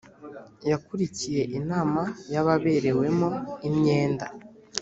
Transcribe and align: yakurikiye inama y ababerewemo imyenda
yakurikiye 0.69 1.41
inama 1.59 2.01
y 2.33 2.35
ababerewemo 2.41 3.29
imyenda 3.67 4.27